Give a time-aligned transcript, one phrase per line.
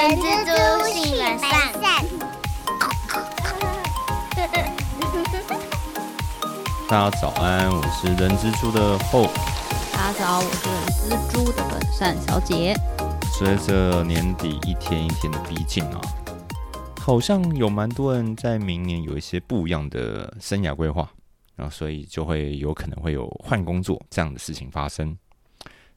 [0.00, 1.50] 人蜘蛛性本善。
[6.88, 9.26] 大家早安，我是人蜘蛛的后。
[9.92, 12.74] 大家早，我是蜘蛛的本善小姐。
[13.30, 16.00] 随着年底一天一天的逼近啊，
[16.98, 21.10] 好像有蛮多人在明年有一些不一样的生涯规划，
[21.56, 25.14] 然后所以就会有可能会有换工作这样的事情发生。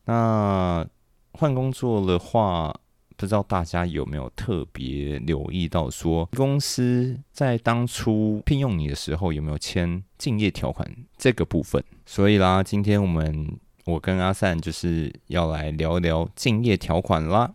[0.03, 0.85] 那
[1.31, 2.75] 换工作的话，
[3.17, 11.83] 不知道大家有没有特别留意到，说公司在当初聘用你的时候有没有签竞业条款这个部分？
[12.05, 17.51] 所以啦，今天我们我跟阿善就是要来聊聊竞业条款啦。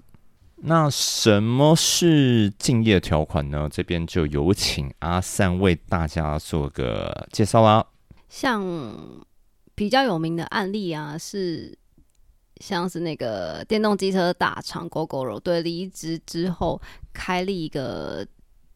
[0.61, 3.69] 那什么是竞业条款呢？
[3.71, 7.87] 这边就有请阿善为大家做个介绍啦。
[8.29, 8.67] 像
[9.77, 11.78] 比较有名的案例啊，是
[12.61, 16.81] 像是那个电动机车大厂 GoGoRo 对离职之后
[17.13, 18.27] 开立一个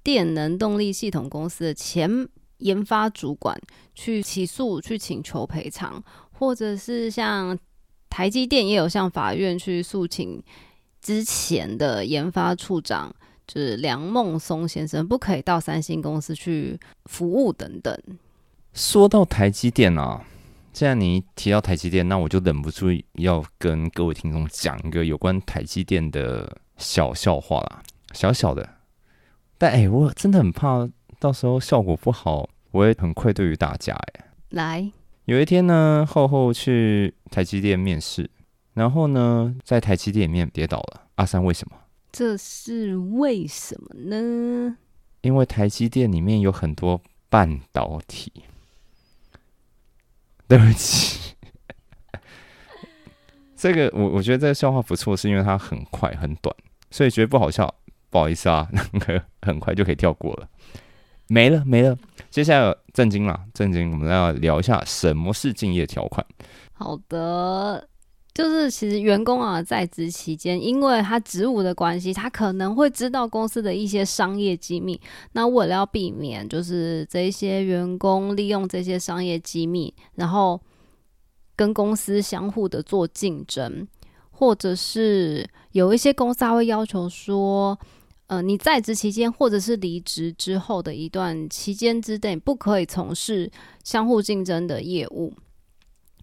[0.02, 3.60] 电能动力系统公司的前研发主管
[3.94, 6.02] 去起诉、去请求赔偿，
[6.32, 7.58] 或者是像
[8.08, 10.42] 台积电也有向法院去诉请
[11.00, 13.12] 之前的研发处长，
[13.46, 17.96] 就是梁孟松先生，不可以到三星公司去服务等等。
[18.72, 20.24] 说到台积电啊，
[20.72, 28.66] 既然你提到台积电，那我就忍不住要跟各位听众讲一个有关台积电的小笑话啦，小小的。
[29.58, 30.88] 但哎、我真的很怕
[31.20, 34.24] 到时候效果不好，我也很愧对于大家哎。
[34.48, 34.92] 来，
[35.26, 38.28] 有一天呢，厚厚去台积电面试，
[38.72, 41.02] 然后呢，在台积电里面跌倒了。
[41.16, 41.76] 阿三为什么？
[42.10, 44.76] 这是为什么呢？
[45.20, 48.32] 因为台积电里面有很多半导体。
[50.52, 51.34] 对不起，
[53.56, 56.54] 这个我我觉得这个笑话不错，是因为它很快很短，
[56.90, 57.74] 所以觉得不好笑，
[58.10, 60.46] 不好意思啊，那个很快就可以跳过了，
[61.26, 61.96] 没了没了。
[62.28, 66.22] 接下来震惊了，震惊，我们要聊一下什么是敬业条款。
[66.74, 67.88] 好的，
[68.34, 75.00] 就是其实员工啊，在职期间，因为他职务的关系，他可能会知道公司的一些商业机密。
[75.32, 80.60] 那为了要避免，就是这些员工利用这些商业机密，然后
[81.54, 83.86] 跟公司相互的做竞争，
[84.30, 87.78] 或者是有一些公司他会要求说。
[88.28, 93.50] 呃，你在职期间或者是离职之后的一段期间之内，不可以从事
[93.84, 95.34] 相互竞争的业务。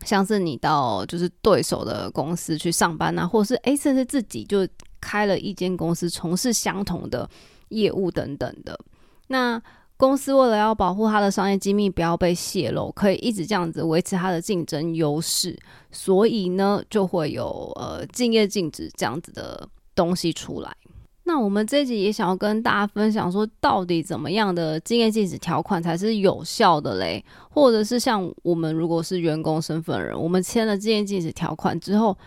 [0.06, 4.68] 像是你到就是对手的公司去上班啊，或者是诶，甚至自己就
[5.02, 7.30] 开了一间公司，从事相同的
[7.70, 8.80] 业务等等的。
[9.28, 9.62] 那
[9.98, 15.58] 公司为了要保护它的商业机密不要被泄露，可以一直这样子维持它的竞争优势，
[15.92, 20.74] 所以呢，就会有呃竞业禁止这样子的东西出来。
[21.30, 27.24] 那我们这一集也想要跟大家分享说，到底怎么样的竞业禁止条款才是有效的嘞？
[27.52, 32.18] 或者是像我们如果是员工身份人，我们签了竞业禁止条款之后，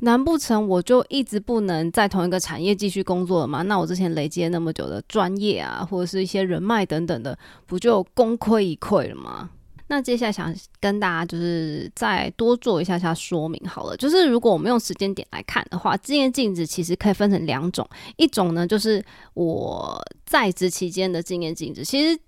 [0.00, 3.60] 难不成我就一直不能在同一个产业继续工作了吗？
[3.60, 9.50] 那我之前累积了那么久的专业啊，或者是一些人脉等等的，不就功亏一篑了吗？
[9.88, 19.04] 那接下来想跟大家就是再多做一下下说明好了，就是如果我们用时间点来看的话，竞业禁止其实可以分成两种，一种呢就是
[19.34, 22.18] 我在职期间的经验禁止，其实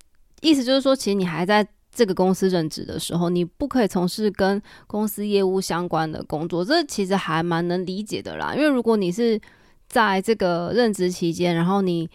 [0.41, 8.55] 意思就是说，其实你还在这个公司任职的时候，你不可以从事跟公司业务相关的工作，这其实还蛮能理解的啦。
[8.55, 9.41] 因为如果你是
[9.89, 12.09] 在这个任职期间，然后你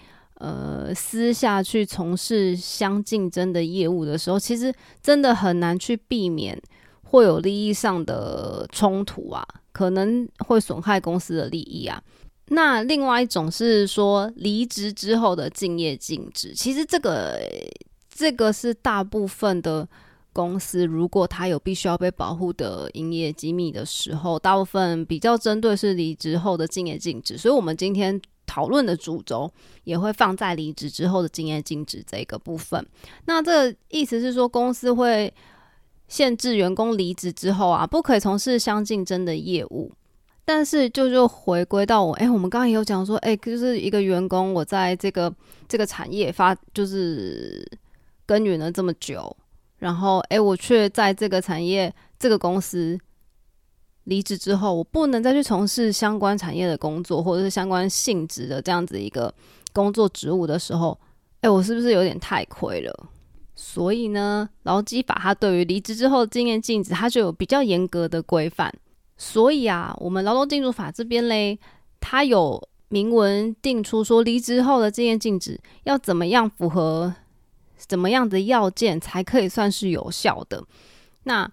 [0.44, 6.62] 呃，私下去从事相竞争的业务的时候，其实真的很难去避免
[7.02, 12.04] 会有利益上的冲突啊，可能会损害公司的利益啊。
[12.50, 17.40] 那另外一种是说离职之后的竞业禁止，其实这个
[18.14, 19.88] 这个是大部分的
[20.34, 27.38] 公司，如果他有必须要被保护的营业机密的时候，大部分比较针对是离职后的竞业禁止。
[27.38, 28.22] 所以，我们今天。
[28.54, 29.52] 讨论的主轴
[29.84, 32.86] 也会放在离职之后的经验禁止这个部分。
[33.26, 35.34] 那这意思是说，公司会
[36.08, 39.92] 限制员工离职之后啊，不可以从事相竞争的业务。
[40.46, 45.34] 但是就就回归到我，哎、我们刚刚也有讲说，哎、就是一个员工，我在这个
[45.68, 47.68] 这个产业发就是
[48.28, 49.36] 耕耘了这么久，
[49.80, 53.00] 然后哎、我却在这个产业这个公司。
[54.06, 59.34] 离职之后，我不能再去从事相关产业的工作，或者是相关性质的这样子一个
[59.72, 61.00] 工作职务的时候，
[61.42, 63.10] 哎，我是不是有点太亏了？
[63.56, 68.74] 所以呢，劳基法它对于离职之后经验禁止，它就有比较严格的规范。
[69.16, 71.58] 所以啊，我们劳动进入法这边嘞，
[72.00, 77.14] 它有明文定出说离职后的经验禁止要怎么样符合
[77.78, 80.64] 怎么样的要件才可以算是有效的。
[81.24, 81.50] 那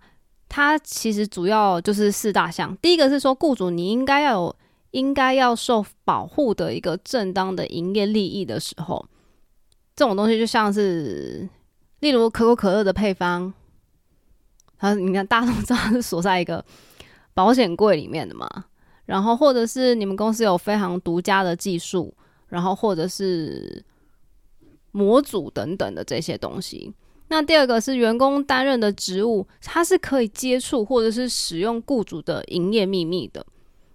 [0.50, 4.56] 它其实主要就是四大项，第一个是说雇主你应该要有
[4.90, 9.06] 应该要受保护的一个正当的营业利益的时候，
[9.94, 11.48] 这种东西就像是
[12.00, 13.54] 例如可口可乐的配方，
[14.76, 16.64] 它你看大家都知道是锁在一个
[17.32, 18.66] 保险柜里面的嘛。
[19.06, 22.14] 然后，或者是你们公司有非常独家的技术，
[22.46, 23.84] 然后或者是
[24.92, 26.94] 模组等等的这些东西。
[27.30, 33.46] 那第二个是员工担任的职务，他是可以接触或者是使用雇主的营业秘密的。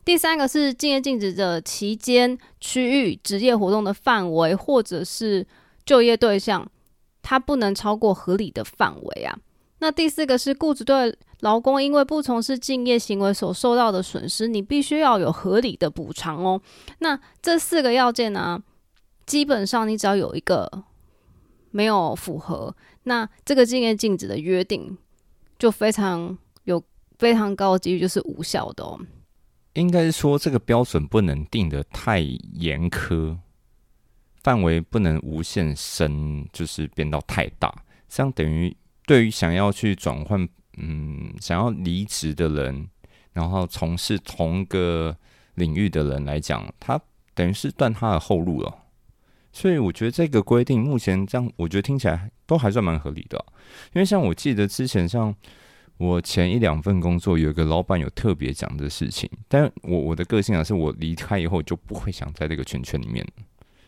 [0.05, 5.45] 第三个是竞业禁止的期间、区域、职业活动的范围或者是
[5.85, 6.65] 就业对象，
[7.21, 9.37] 它不能超过合理的范围啊。
[9.79, 16.61] 那第四个是雇主对劳工因为不从事敬业行为所受到的损失，你必须要有合理的补偿哦。
[16.99, 18.63] 那这四个要件呢，
[19.25, 20.71] 基本上你只要有一个
[21.71, 22.73] 没有符合，
[23.05, 24.95] 那这个敬业禁止的约定
[25.57, 26.83] 就非常有
[27.17, 28.99] 非常高几率就是无效的哦。
[29.73, 33.37] 应该是说这个标准不能定的太严苛，
[34.43, 37.73] 范围不能无限深，就是变到太大，
[38.07, 38.75] 这样等于。
[39.07, 42.89] 对于想要去转换，嗯，想要离职的人，
[43.33, 45.15] 然后从事同个
[45.53, 46.99] 领域的人来讲，他
[47.35, 48.84] 等于是断他的后路了。
[49.55, 53.43] 所以我觉得这个规定目前这样，我觉得听起来都还算蛮合理的。
[53.93, 55.33] 因为像我记得之前，像
[55.97, 63.25] 我前一两份工作，有一个老板有特别讲的事情，但我我的个性啊，是我离开以后就不会想在这个圈圈里面，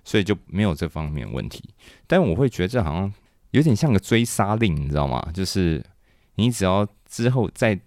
[0.05, 1.61] 所以就没有这方面问题。
[2.07, 3.13] 但我会觉得这好像。
[3.51, 5.25] 有点像个追杀令，你知道吗？
[5.33, 5.83] 就是
[6.35, 7.79] 你只要之后在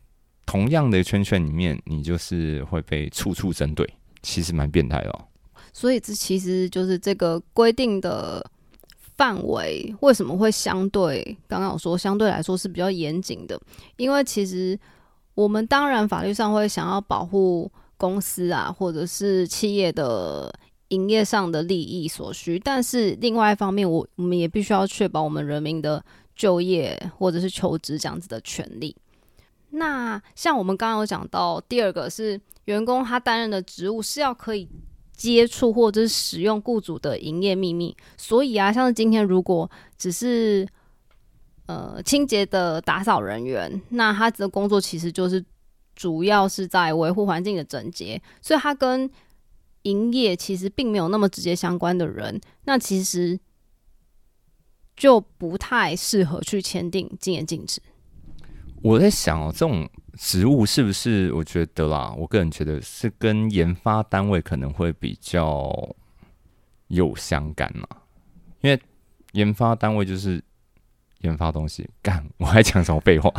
[0.47, 3.87] 同样的圈圈里面，你就是会被处处针对，
[4.23, 5.29] 其实蛮变态的。
[5.72, 8.44] 所以这其实就是这个规定的
[9.17, 13.61] 范围为什么会相对刚刚我说相对来说是比较严谨的？
[13.96, 14.78] 因为其实
[15.34, 20.52] 我们当然法律上会想要保护公司啊，或者是企业的。
[20.90, 28.96] 营业上的利益所需，但是另外一方面，我我们也必须要确保我们人民的就业或者是求职这样子的权利。
[29.70, 34.69] 那像我们刚刚有讲到，第二个是员工他担任的职务是要可以
[35.20, 40.67] 接触或者是使用雇主的营业秘密，所以啊，像是今天如果只是
[41.67, 45.44] 呃清洁的打扫人员，那他的工作其实就是
[45.94, 49.11] 主要是在维护环境的整洁，所以他跟
[49.82, 53.38] 营业其实并没有那么直接相关的人，那其实
[54.96, 57.78] 就不太适合去签订禁言禁止。
[58.82, 59.87] 我在想哦，这种
[60.19, 61.33] 职务是不是？
[61.33, 65.95] 我觉得啦，我个人觉得是跟研发单位可能会比较
[66.89, 67.87] 有相干嘛，
[68.61, 68.81] 因为
[69.33, 70.43] 研发单位就是
[71.21, 73.33] 研发东西干，我还讲什么废话？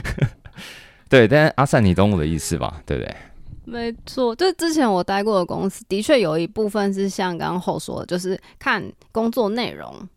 [1.08, 2.82] 对，但是阿善，你懂我的意思吧？
[2.84, 3.16] 对不对？
[3.64, 10.08] 没错，就之前我待过的公司，的确有一部分是像刚刚后说的，就是看工作内容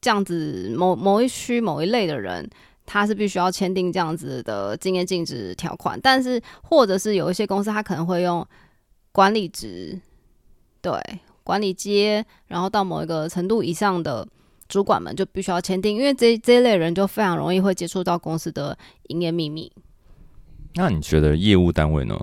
[0.00, 2.48] 这样子，某某一区某一类的人，
[2.86, 6.00] 他是必须要签订这样子的经验禁止条款。
[6.00, 8.46] 但是，或者是有一些公司，他可能会用
[9.12, 10.00] 管理职，
[10.80, 10.98] 对
[11.42, 14.26] 管理阶，然后到某一个程度以上的
[14.68, 18.76] 主管们就必须要签订，因为这这一类人就非常容易会接触到公司的
[19.08, 19.70] 营业秘密。
[20.74, 22.18] 那你觉得业务单位呢？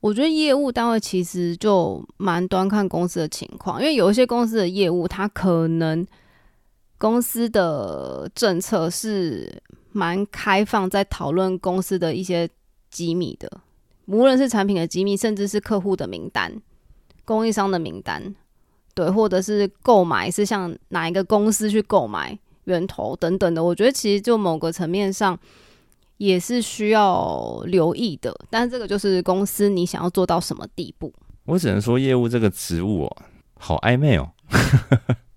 [0.00, 6.06] 我觉得业务单位其实就蛮端看公司的情况，因为有一些公司的业务，它可能
[6.96, 12.48] 公司的政策是蛮开放，在讨论公司的一些
[12.90, 13.50] 机密的，
[14.06, 16.60] 无论是产品的机密，甚至是客户的名单、
[17.24, 18.34] 供应商的名单，
[18.94, 23.62] 对，或者是购买是向哪一个公司去购买源头等等的。
[23.62, 25.38] 我觉得其实就某个层面上。
[26.20, 31.10] 也是需要留意的，但是这个就是公司你想要做到什么地步。
[31.46, 33.16] 我只能说，业务这个职务哦，
[33.54, 34.30] 好暧昧哦。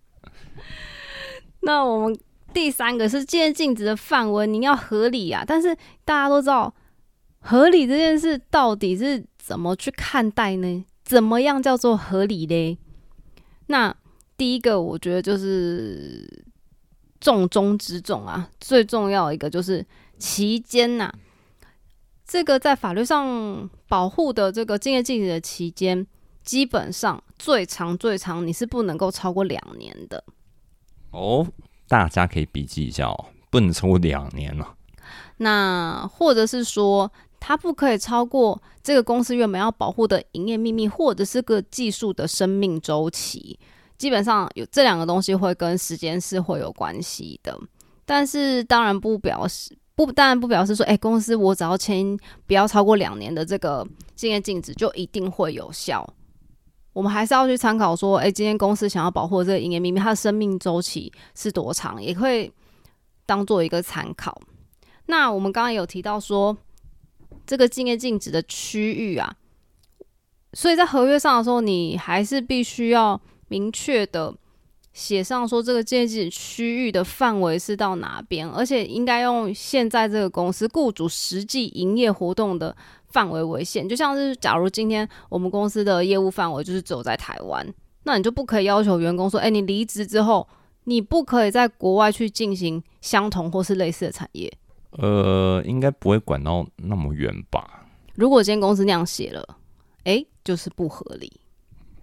[1.64, 2.20] 那我们
[2.54, 5.44] 第三个是借镜子的范围，你要合理啊。
[5.46, 6.74] 但是大家都知道，
[7.40, 10.86] 合理这件事到底是怎么去看待呢？
[11.04, 12.78] 怎么样叫做合理嘞？
[13.68, 13.96] 那
[14.38, 16.46] 第一个，我觉得就是
[17.20, 19.86] 重中之重啊，最重要一个就是。
[20.20, 21.12] 期间呐，
[22.26, 26.08] 这个在法律上保护的这个竞业禁止的期间，
[26.46, 30.24] 基本上最长最长你是不能够超过两年的。
[31.12, 31.46] 哦，
[31.94, 34.74] 大家可以笔记一下哦，不能超过两年了。
[35.38, 43.60] 那或者是说，它不可以超过这个公司原本要保护的营业秘密，或者是个技术的生命周期。
[43.96, 47.56] 基本上有这两个东西会跟时间是会有关系的，
[48.06, 56.12] 但是当然不表示不，当然不表示说，哎，公司我只要签不要超过两年的这个经验禁止就一定会有效。
[56.94, 62.52] 我们还是要去参考说，哎，今天公司想要保护这个营业秘密，它的生命周期是多长，也会
[63.26, 64.40] 当做一个参考。
[65.08, 66.56] 那我们刚刚有提到说，
[67.46, 69.36] 这个竞业禁止的区域啊，
[70.54, 74.34] 所以在合约上的时候，你还是必须要明确的
[74.94, 82.76] 写上说，这个禁业禁止区域的范围是到哪边，而且应该用现在这个公司雇主实际营业活动的。
[83.14, 87.64] 范围为限，就像是假如今天我们公司的业务范围就是只有在台湾，
[88.06, 90.48] 那你就不可以要求员工说，哎，你离职之后，
[90.86, 94.52] 你不可以在国外去进行相同或是类似的产业。
[94.94, 97.86] 呃，应该不会管到那么远吧？
[98.16, 99.48] 如果今天公司那样写了，
[100.06, 101.32] 哎，就是不合理。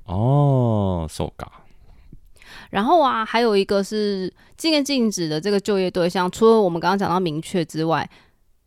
[0.05, 1.51] 哦，受嘎。
[2.71, 8.09] 然后啊，还有一个是禁业禁止的这个就业对象，除了我们刚刚讲到明确之外，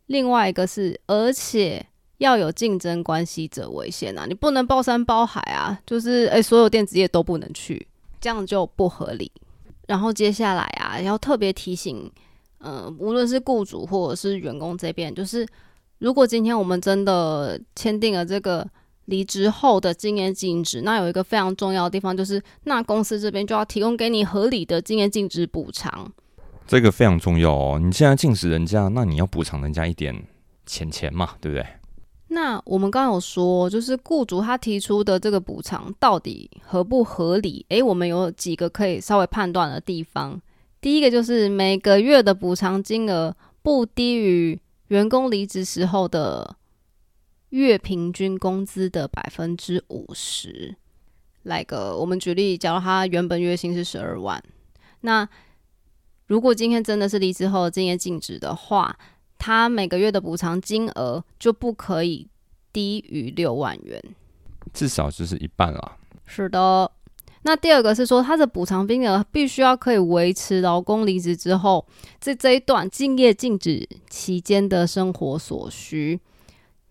[0.06, 1.86] 另外一个是而且。
[2.20, 7.86] 要有竞争关系者为限啊，你不能包山包海啊，就是诶，所有电子业都不能去，
[8.22, 9.30] 这样就不合理。
[9.88, 12.10] 然后接下来啊，要特别提醒，
[12.60, 15.46] 嗯，无论是雇主或者是员工这边，就是
[15.98, 18.66] 如果今天我们真的签订了这个
[19.06, 26.12] 离职后的经验禁止，那有一个非常重要的地方，就是那公司这边就要提供给你合理的经验禁止补偿。
[26.66, 30.16] 这个非常重要哦，你现在禁止人家，那你要补偿人家一点
[30.66, 31.66] 钱钱嘛，对不对？
[32.30, 37.66] 那我们刚刚有说，就是雇主他提出的这个补偿到底合不合理？
[37.70, 40.42] 诶，我们有几个可以稍微判断的地方。
[40.82, 46.56] 第一个就是每个月的补偿金额不低于员工离职时候的
[47.54, 50.76] 月平均工资的百分之五十。
[51.44, 54.44] 来个，我们举例，假如他原本月薪是十二万，
[55.02, 55.28] 那
[56.28, 58.98] 如果今天真的是离职后经验禁止的话。
[59.46, 62.26] 他每个月的补偿金额就不可以
[62.72, 64.02] 低于六万元，
[64.72, 65.98] 至少就是一半啦。
[66.26, 66.90] 是的，
[67.42, 71.86] 那第二个是说，他的补偿金额必须要可以维持劳工离职之后，
[72.22, 76.22] 在这一段敬业禁止期间的生活所需。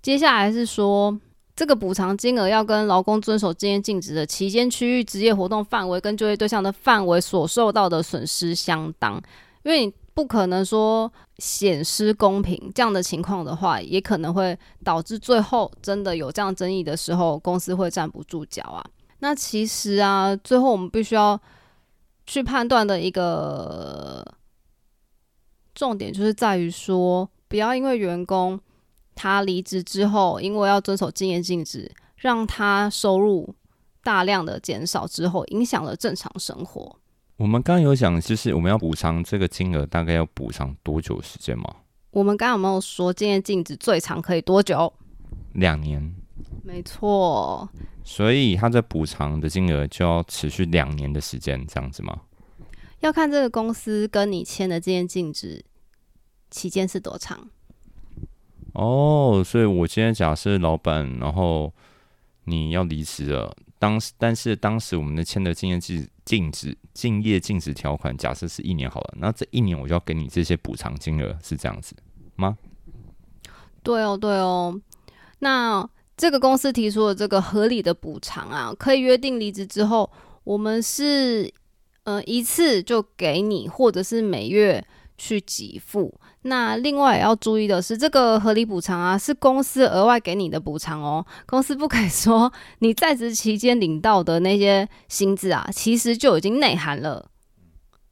[0.02, 1.18] 接下来是说，
[1.56, 9.14] 这个补偿金额要跟劳工遵守敬业禁止的期间区域、职业活动范围跟就业对象的范围所受到的损失相当，
[9.62, 9.92] 因为你。
[10.14, 14.54] 不可能说显失公平这样的情况的话，也可能会
[14.85, 18.85] 导致最后真的有这样争议的时候，公司会站不住脚啊。
[19.21, 21.40] 那其实啊，最后我们必须要
[22.26, 24.23] 去判断的一个
[25.75, 28.61] 重点，就是在于说，不要因为员工
[29.14, 33.54] 他离职之后，因为要遵守禁业禁止，让他收入
[34.02, 36.99] 大量的减少之后，影响了正常生活。
[37.37, 41.64] 我们刚刚有讲，就是我们要补偿这个金额，大概要补偿多久时间吗？
[42.11, 44.92] 我们刚刚有没有说，禁业禁止最长可以多久？
[45.54, 46.14] 两年。
[46.62, 47.69] 没错。
[48.04, 52.21] 所以他的补偿的金额就要持续两年的时间，这样子吗？
[53.00, 55.64] 要看这个公司跟你签的禁业禁止
[56.50, 57.49] 期间是多长。
[58.72, 61.72] 哦，所以我今天假设老板，然后
[62.44, 63.54] 你要离职了。
[63.78, 71.94] 当时，但是当时我们的签的禁业禁禁止竞业禁止条款，假设是一年好了，那这一年我就要给你这些补偿金额，是这样子
[72.36, 72.56] 吗？
[73.82, 74.80] 对哦，对哦。
[75.40, 80.08] 那这个公司提出的这个合理的补偿啊，可以约定离职之后，
[80.44, 81.52] 我们是
[82.04, 84.86] 呃一次就给你，或者是每月
[85.16, 86.21] 去给付。
[86.42, 91.25] 那另外也要注意的是，这个合理补偿啊，是公司额外给你的补偿哦。
[91.47, 97.31] 公司不可以说你在职期间领到的那些薪资啊，其实就已经内含了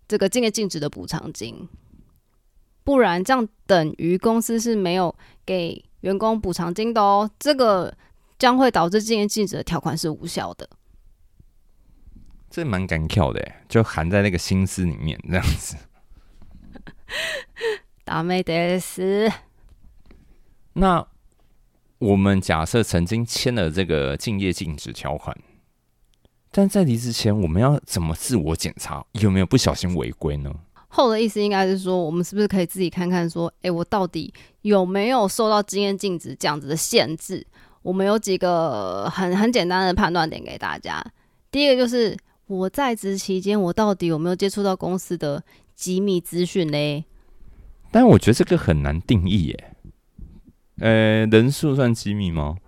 [0.06, 1.68] 这个竞业禁止的补偿金，
[2.84, 5.14] 不然这样等于公司是没有
[5.44, 7.28] 给员工补偿金的哦。
[7.38, 7.92] 这个
[8.38, 10.68] 将会导致竞业禁止的条款是无效的。
[12.48, 15.76] 这蛮敢跳的，就含在那个薪资里面这样子。
[18.04, 19.30] 达美德斯，
[20.72, 21.06] 那
[21.98, 25.36] 我们假设曾经签了这个竞业禁止条款，
[26.50, 30.52] 但在离职前，我们要怎么自我检查有没有不小心违规呢？
[30.88, 37.46] 后的意思应该是说，我们是不是可以自己看看，说，哎，我到底有没有受到经验禁止这样子的限制？
[37.82, 41.00] 我们有几个很很简单的判断点给大家。
[41.50, 45.40] 第一个就是我在职期间，我到底有没有接触到公司的
[45.80, 47.06] 机密资讯嘞？
[47.90, 49.76] 但我觉得这个很难定义耶，
[50.78, 52.58] 呃，人数算机密吗？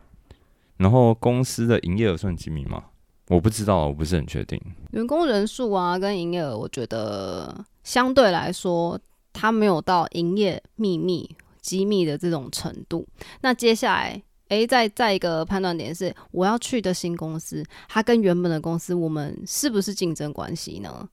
[0.79, 2.85] 然后公司的营业额算机密吗？
[3.29, 4.59] 我不知道，我不是很确定。
[4.93, 8.99] 员工人数啊，跟营业额，我觉得相对来说，
[9.31, 13.07] 它没有到营业秘密、机密的这种程度。
[13.43, 21.07] 那接下来，诶，再再一个判断点是，我要去的新公司，它跟原本的公司，我们是不是竞争关系呢？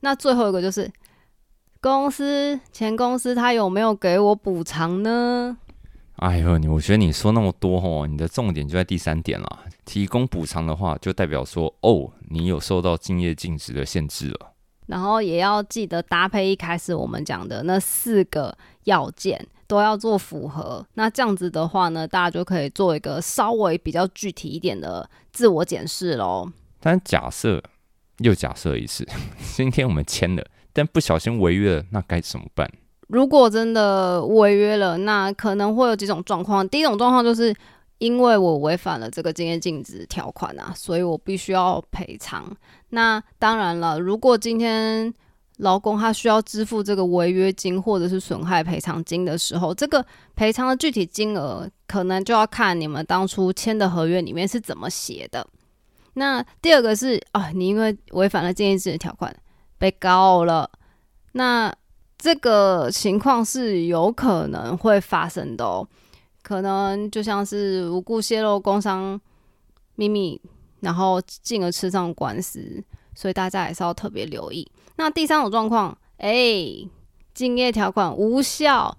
[0.00, 0.88] 那最后一个就是，
[1.80, 5.56] 公司前公司他有没有给我补偿呢？
[6.16, 9.60] 哎呦，你我觉得你说那么多哦，你的重点就在第三点了。
[9.84, 14.52] 提供补偿的话，就代表说哦，你有受到竞业禁止的限制了。
[14.86, 20.84] 然后也要记得搭配一开始我们讲的那四个要件都要做符合。
[20.94, 26.50] 那这样子的话呢，大家就可以做一个稍微比较具体一点的自我检视喽。
[26.80, 27.62] 但假设
[28.18, 29.06] 又假设一次，
[29.54, 30.44] 今天我们签了，
[30.78, 32.70] 但不小心违约了，那该怎么办？
[33.08, 36.68] 如果真的违约了，那可能会有几种状况。
[36.68, 37.52] 第一种状况就是
[37.98, 42.56] 因为我违反了这个经验禁止条款啊，所以我必须要赔偿。
[42.90, 45.12] 那当然了，如果今天
[45.56, 50.06] 劳工他需要支付这个违约金或者是损害赔偿金的时候，这个
[50.36, 55.44] 赔偿的具体金额可能就要看你们当初签的合约里面是怎么写的。
[56.14, 59.34] 那第二个是啊，你因为违反了经验禁止条款
[59.78, 60.70] 被告了，
[61.32, 61.72] 那。
[62.20, 65.86] 这个情况是有可能会发生的哦，
[66.42, 69.18] 可能就像是无故泄露工商
[69.94, 70.40] 秘密，
[70.80, 72.82] 然后进而吃上官司，
[73.14, 74.68] 所以大家也是要特别留意。
[74.96, 76.28] 那第三种状况，哎，
[77.34, 78.98] 竞业条款无效，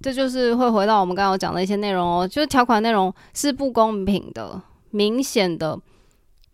[0.00, 5.78] 这就是会回到我们刚刚讲的一些内容哦，就是条款内容是不公平的，明显的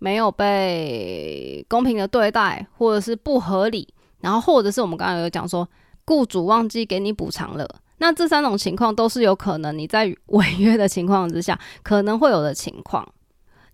[0.03, 3.87] 没有被公平的对待，或者是不合理，
[4.21, 5.69] 然后或者是我们刚刚有讲说。
[6.05, 13.09] 雇主忘记给你补偿了，那这三种情况都是有可能你在违约的情况之下可能会有的情况。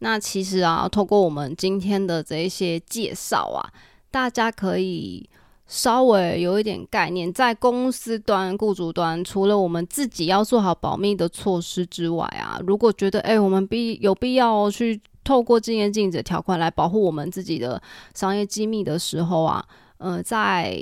[0.00, 3.64] 那其实啊，透过我们今天的这一些介绍啊，
[4.10, 5.26] 大家可以
[5.66, 17.78] 稍微有一点概念，在公司端、雇主端，除了我们自己要做好保密的措施之外啊，如果觉得哎，我们必有必要去透过禁言禁止条款来保护我们自己的
[18.14, 19.62] 商业机密的时候啊，
[19.98, 20.74] 呃，在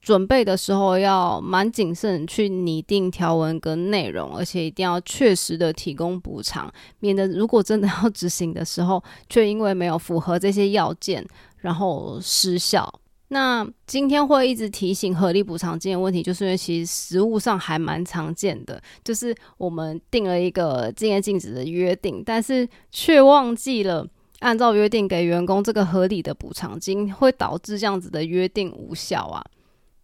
[0.00, 12.88] 准备的时候要蛮谨慎，去拟定条文跟内容，而且一定要确实的提供补偿，免得如果真的要执行的时候，却因为没有符合这些要件，然后失效。
[13.32, 24.06] 那今天会一直提醒合理补偿金的问题，就是因为其实实务上还蛮常见的，就是我们定了一个禁业禁止的约定，但是却忘记了
[24.40, 29.42] 按照约定给员工这个合理的补偿金，会导致这样子的约定无效啊。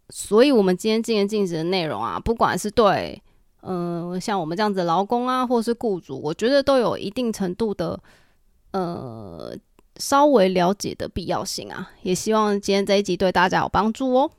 [0.09, 3.21] 所以，我们今天禁言禁止的内容啊，不管是对，
[3.61, 8.01] 呃，像我们这样子劳工啊，或是雇主，我觉得都有一定程度的，
[8.71, 9.55] 呃，
[9.99, 11.91] 稍微了解的必要性啊。
[12.01, 14.31] 也希望今天这一集对大家有帮助哦。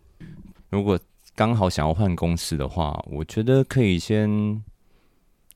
[0.70, 0.99] 如果
[1.37, 4.62] 刚好想要换公司的话，我觉得可以先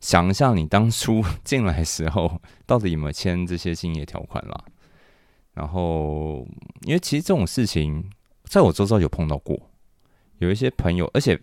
[0.01, 4.65] 想一下，你当初进来时候到底有没有签这些竞业条款啦。
[5.53, 6.47] 然后，
[6.83, 8.11] 因为其实这种事情，
[8.45, 9.59] 在我周遭有碰到过。
[10.39, 11.41] 有一些朋友，而且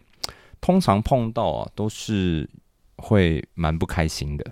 [0.59, 2.47] 通常碰到啊，都是
[2.97, 4.51] 会蛮不开心的，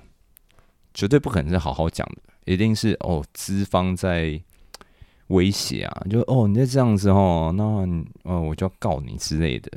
[0.93, 4.41] 绝对不可能是好好讲的，一定是哦，资方在
[5.27, 7.63] 威胁啊，就哦，你再这样子哦，那
[8.23, 9.71] 哦，我就要告你之类的。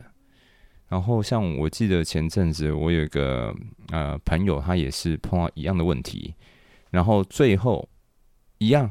[0.89, 3.55] 然后像我记得前阵子我有一个
[3.91, 6.35] 呃朋友，他也是碰到一样的问题，
[6.91, 7.89] 然后最后
[8.59, 8.91] 一样，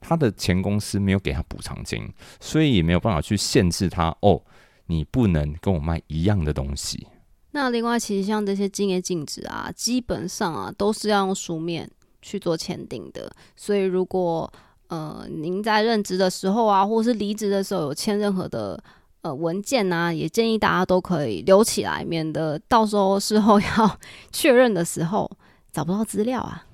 [0.00, 4.42] 他的前公司没有给他补偿金，所以也没有办法去限制他哦。
[4.86, 7.06] 你不能跟我卖一样的东西。
[7.52, 11.90] 那另外，其实像这些竞业禁止啊，基本上啊都是要用书面
[12.24, 13.30] 去做签订的。
[13.54, 14.50] 所以，如果
[14.88, 18.82] 呃您在任职的时候啊，或是离职的时候有签任何的
[19.20, 23.98] 呃文件啊，也建议大家都可以留起来，免得到时候事后 要
[24.32, 25.30] 确认的时候
[25.70, 26.66] 找不到资料啊。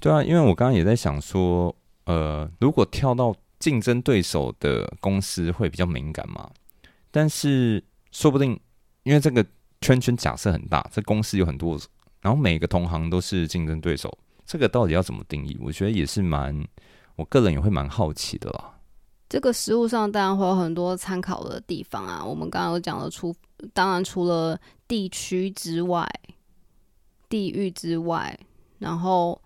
[0.00, 1.74] 对啊，因为我刚刚也在想说，
[2.06, 6.50] 呃，如果跳到竞争对手的公司会比较敏感嘛？
[7.10, 8.58] 但是说不定，
[9.04, 9.44] 因为这个
[9.80, 11.78] 圈圈假设很大，这公司有很多，
[12.20, 14.12] 然后每个同行都是竞争对手，
[14.46, 15.56] 这个到底要怎么定义？
[15.60, 16.66] 我觉得也是蛮，
[17.16, 18.78] 我个人也会蛮好奇的啦。
[19.28, 22.24] 这个实物上当然会有很多参考的地方啊。
[22.24, 23.34] 我们刚刚有讲了，除
[23.72, 26.08] 当然除了地区之外，
[27.28, 28.38] 地域之外，
[28.78, 29.40] 然后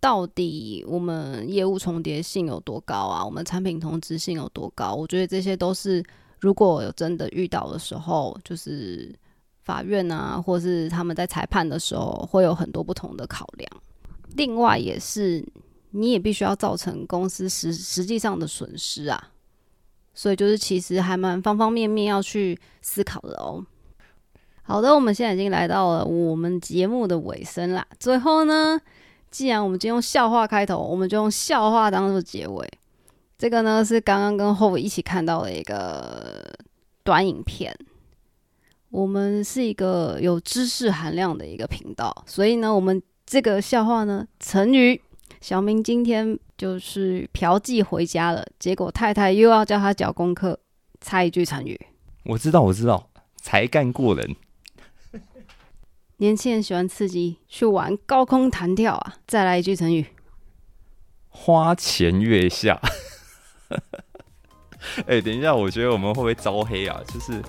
[0.00, 3.24] 到底我们业务重叠性有多高啊？
[3.24, 4.94] 我们产品同质性有多高？
[4.94, 6.02] 我觉得这些都是。
[6.40, 9.12] 如果有真的遇到的时候，就是
[9.64, 13.68] 法院啊，或是他们在裁判的时候，会有很多不同的考量。
[14.38, 15.44] 另外，也是
[15.90, 19.30] 你也必须要造成公司实实际上的损失啊。
[20.14, 23.66] 所以，就是其实还蛮方方面面要去思考的哦。
[24.62, 27.86] 好的，我们现在已经来到了我们节目的尾声啦。
[27.98, 28.80] 最后呢，
[29.30, 32.68] 既然我们就用笑话开头，我们就用笑话当做结尾。
[33.36, 36.52] 这个呢是刚刚跟后一起看到的一个
[37.02, 37.76] 短影片。
[38.90, 44.98] 我们是一个有知识含量的一个频道，所以呢，我们这个笑话呢，成语
[45.42, 50.58] 小明今天就是嫖妓回家了，结果太太又要叫他交功课，
[51.02, 51.78] 猜一句成语。
[52.24, 54.34] 我知道，我知道，才干过人。
[56.16, 59.16] 年轻人喜欢刺激，去玩高空弹跳啊！
[59.26, 60.06] 再来一句成语：
[61.28, 62.80] 花前月下。
[65.06, 66.98] 哎，等一下，我觉得我们会不会招黑啊？
[67.08, 67.42] 就是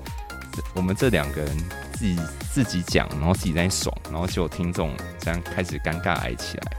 [0.75, 1.57] 我们这两个人
[1.99, 2.17] 自己
[2.53, 6.71] 自己讲，然后自己在爽，然后就有听众这样开始尴尬挨起来。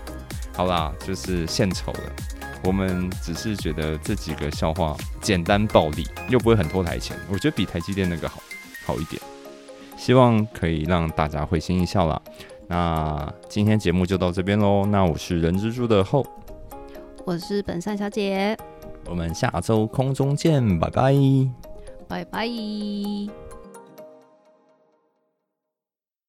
[0.54, 2.00] 好啦，就是献丑了。
[2.64, 8.40] 我们只是觉得这几个笑话简单暴力，又不会很拖台前，我觉得比台积电那个好
[8.86, 9.20] 好一点。
[9.94, 12.20] 希望可以让大家会心一笑啦。
[12.66, 14.86] 那今天节目就到这边喽。
[14.86, 16.26] 那我是人蜘蛛的后，
[17.26, 18.56] 我是本善小姐，
[19.04, 21.14] 我们下周空中见，拜拜，
[22.08, 23.49] 拜拜。